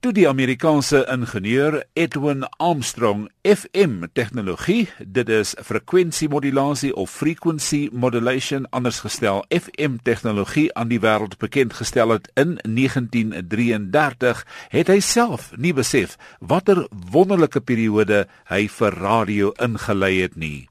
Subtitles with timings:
[0.00, 9.02] Toe die Amerikaanse ingenieur Edwin Armstrong FM tegnologie, dit is frekwensiemodulasie of frequency modulation anders
[9.04, 14.40] gestel FM tegnologie aan die wêreld bekend gestel het in 1933,
[14.72, 16.80] het hy self nie besef watter
[17.12, 20.70] wonderlike periode hy vir radio ingelei het nie.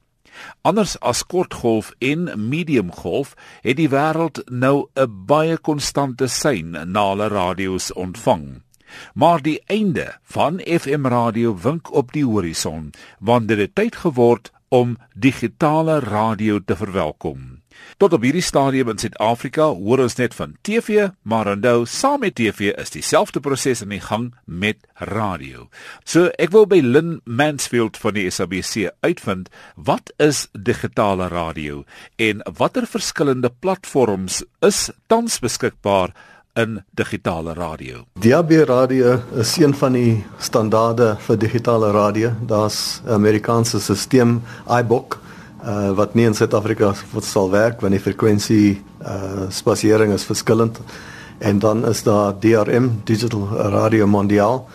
[0.66, 7.30] Anders as kortgolf en mediumgolf het die wêreld nou 'n baie konstante sein na hulle
[7.30, 8.66] radio's ontvang.
[9.14, 14.96] Maar die einde van FM radio wink op die horison, wanneer dit tyd geword om
[15.14, 17.60] digitale radio te verwelkom.
[18.00, 22.36] Tot op hierdie stadium in Suid-Afrika hoor ons net van TV, maar onthou, saam met
[22.38, 25.68] TV is dieselfde proses aan die gang met radio.
[26.04, 31.84] So ek wil by Lynn Mansfield van die SABC uitvind wat is digitale radio
[32.20, 36.14] en watter verskillende platforms is tans beskikbaar
[36.52, 38.04] in digitale radio.
[38.18, 42.32] DAB radio is een van die standaarde vir digitale radio.
[42.46, 45.18] Daar's 'n Amerikaanse stelsel iBook
[45.64, 50.80] uh, wat nie in Suid-Afrika sal werk want die frekwensie uh, spasiering is verskillend.
[51.38, 54.68] En dan is daar DRM Digital Radio Mondial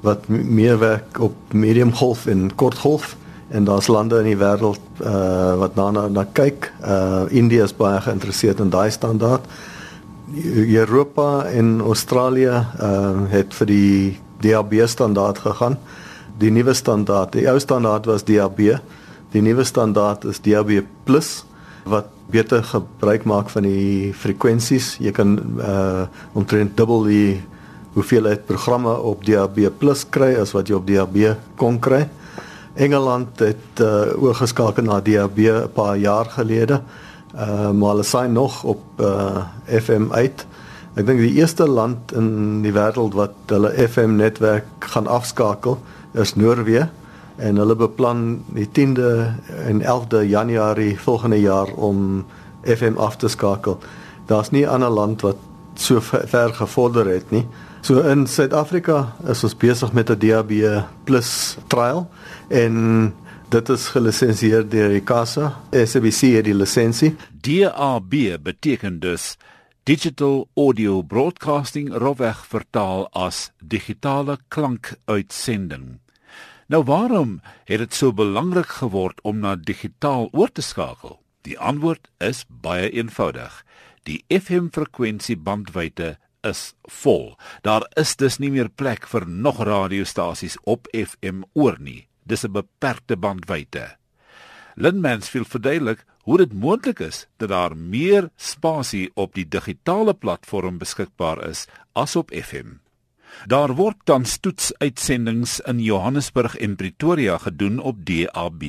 [0.00, 3.16] wat meer werk op medium golf en kort golf
[3.48, 6.72] en daar's lande in die wêreld uh, wat daarna na kyk.
[6.84, 9.44] Uh, India is baie geïnteresseerd in daai standaard.
[10.34, 15.76] Europa en Australië uh, het vir die DAB standaard gegaan.
[16.38, 18.60] Die nuwe standaard, die ou standaard was DAB.
[19.32, 20.82] Die nuwe standaard is DAB+
[21.84, 24.96] wat beter gebruik maak van die frekwensies.
[25.02, 27.42] Jy kan uh omtrent dubbel die
[27.92, 29.68] hoeveelheid programme op DAB+
[30.10, 32.06] kry as wat jy op DAB kon kry.
[32.74, 36.80] Engeland het uh oorgeskakel na DAB 'n paar jaar gelede.
[37.34, 40.46] Uh maar hulle sien nog op uh FM uit.
[40.94, 45.78] Ek dink die eerste land in die wêreld wat hulle FM netwerk gaan afskakel
[46.12, 46.88] is Noorwe
[47.36, 49.08] en hulle beplan die 10de
[49.64, 52.24] en 11de Januarie volgende jaar om
[52.62, 53.78] FM af te skakel.
[54.26, 55.36] Daar's nie 'n ander land wat
[55.74, 57.46] so ver gevorder het nie.
[57.80, 60.52] So in Suid-Afrika is ons besig met 'n DAB+
[61.66, 62.08] trial
[62.48, 63.14] en
[63.52, 65.50] Dit is gelisensieer deur die CASA.
[65.76, 67.10] SABC het die lisensie.
[67.44, 69.34] DAB beteken dus
[69.84, 75.98] Digital Audio Broadcasting roweg vertaal as digitale klankuitsending.
[76.72, 77.34] Nou waarom
[77.68, 81.18] het dit so belangrik geword om na digitaal oor te skakel?
[81.44, 83.58] Die antwoord is baie eenvoudig.
[84.08, 87.34] Die FM frekwensie bandwydte is vol.
[87.60, 92.52] Daar is dus nie meer plek vir nog radiostasies op FM oor nie dis 'n
[92.52, 93.96] beperkte bandwydte.
[94.74, 100.78] Linmans wil verduidelik hoe dit moontlik is dat daar meer spasie op die digitale platform
[100.78, 102.81] beskikbaar is as op FM.
[103.46, 108.62] Daar word tans toetsuitsendings in Johannesburg en Pretoria gedoen op DAB+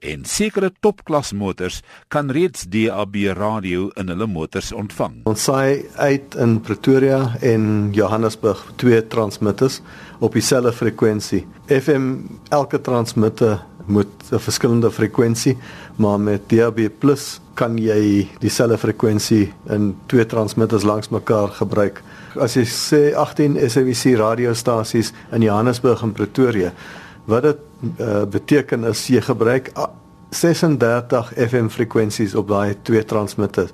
[0.00, 5.22] en sekere topklas motors kan reeds DAB radio in hulle motors ontvang.
[5.28, 9.80] Ons saai uit in Pretoria en Johannesburg twee transmitters
[10.18, 11.44] op dieselfde frekwensie.
[11.66, 12.12] FM
[12.54, 15.56] elke transmitter moet 'n verskillende frekwensie,
[15.96, 16.90] maar met DAB+
[17.54, 22.02] kan jy dieselfde frekwensie in twee transmitters langs mekaar gebruik.
[22.38, 26.72] As jy sê 18 SABC radiostasies in Johannesburg en Pretoria,
[27.24, 27.56] wat dit
[28.00, 29.72] uh, beteken is jy gebruik
[30.30, 33.70] 36 FM frekwensies op daai twee transmitters.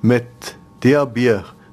[0.00, 1.18] Met DAB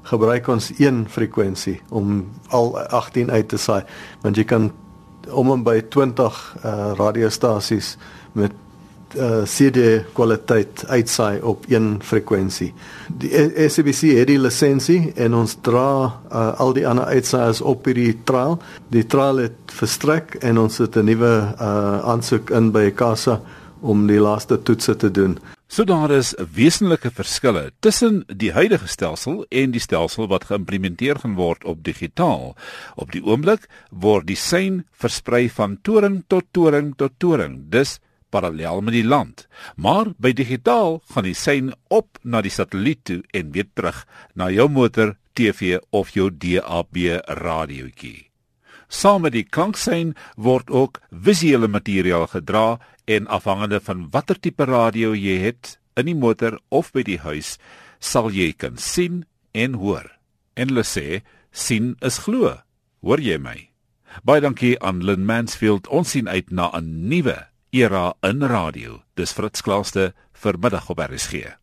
[0.09, 3.84] gebruik ons een frekwensie om al 18 uit te saai
[4.22, 4.72] want jy kan
[5.30, 7.97] om en by 20 uh, radiostasies
[8.31, 8.52] met
[9.18, 12.74] uh, CD kwaliteit uitsaai op een frekwensie.
[13.18, 15.91] Die SABC het die lisensie en ons dra
[16.31, 18.59] uh, al die ander uitsaaiers op hierdie trial.
[18.94, 23.41] Die trial het verstrek en ons het 'n nuwe uh, aansoek in by Kasa
[23.81, 25.40] om die laaste toetse te doen.
[25.79, 31.38] So daar is wesenlike verskille tussen die huidige stelsel en die stelsel wat geïmplementeer gaan
[31.38, 32.51] word op digitaal.
[33.00, 38.84] Op die oomblik word die sein versprei van toring tot toring tot toring, dus parallel
[38.84, 39.47] met die land.
[39.79, 44.03] Maar by digitaal gaan die sein op na die satelliet toe en weer terug
[44.35, 47.05] na jou motor, TV of jou DAB
[47.40, 48.28] radiootjie.
[48.90, 55.14] Saam met die klanksein word ook visuele materiaal gedra en afhangende van watter tipe radio
[55.14, 57.58] jy het in die motor of by die huis,
[58.00, 60.08] sal jy kan sien en hoor.
[60.58, 61.22] En hulle sê
[61.52, 62.56] sien is glo.
[63.06, 63.70] Hoor jy my?
[64.26, 65.88] Baie dankie aan Lynn Mansfield.
[65.88, 67.38] Ons sien uit na 'n nuwe
[67.72, 69.03] era in radio.
[69.16, 71.59] Dis Fritz Klaaste vir middag op RSG.